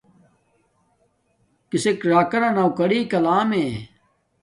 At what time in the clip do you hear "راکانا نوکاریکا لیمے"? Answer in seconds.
2.11-3.65